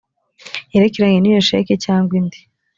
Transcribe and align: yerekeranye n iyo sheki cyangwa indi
yerekeranye 0.73 1.19
n 1.21 1.27
iyo 1.29 1.39
sheki 1.47 1.73
cyangwa 1.85 2.13
indi 2.19 2.39